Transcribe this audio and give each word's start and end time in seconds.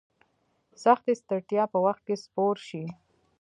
سختي 0.83 1.13
ستړیا 1.21 1.63
په 1.73 1.77
وخت 1.85 2.01
کې 2.07 2.15
سپور 2.23 2.55
شي. 2.67 2.83